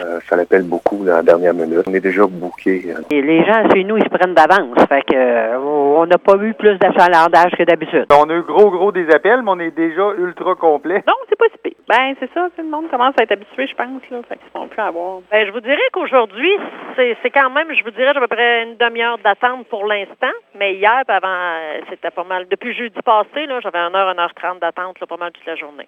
[0.00, 1.82] Euh, ça l'appelle beaucoup dans la dernière minute.
[1.86, 2.92] On est déjà booké.
[2.92, 3.02] Hein.
[3.10, 4.76] Et les gens chez nous, ils se prennent d'avance.
[4.88, 8.06] Fait que euh, on n'a pas eu plus d'achalandage que d'habitude.
[8.10, 11.02] On a eu gros, gros des appels, mais on est déjà ultra complet.
[11.06, 11.78] Non, c'est pas si pire.
[11.88, 14.18] Ben, c'est ça, tout le monde commence à être habitué, je pense, là.
[14.28, 15.20] Fait qu'ils vont plus avoir.
[15.30, 16.52] Ben, je vous dirais qu'aujourd'hui,
[16.96, 20.34] c'est quand même, je vous dirais, à peu près une demi-heure d'attente pour l'instant.
[20.58, 22.46] Mais hier, avant, euh, c'était pas mal.
[22.50, 25.86] Depuis jeudi passé, j'avais 1 heure, 1 heure 30 d'attente, pas mal toute la journée.